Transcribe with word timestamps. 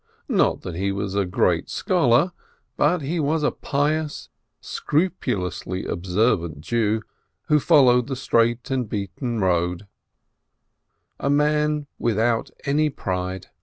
Not 0.33 0.61
that 0.63 0.73
he 0.73 0.91
was 0.91 1.13
a 1.13 1.27
great 1.27 1.69
scholar, 1.69 2.31
but 2.75 3.03
he 3.03 3.19
was 3.19 3.43
a 3.43 3.51
pious, 3.51 4.29
scrupulously 4.59 5.85
observant 5.85 6.59
Jew, 6.61 7.03
who 7.49 7.59
followed 7.59 8.07
the 8.07 8.15
straight 8.15 8.71
and 8.71 8.89
beaten 8.89 9.39
road, 9.41 9.85
a 11.19 11.29
man 11.29 11.85
without 11.99 12.49
any 12.65 12.89
pride. 12.89 13.49